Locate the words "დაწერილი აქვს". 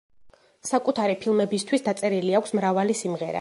1.89-2.57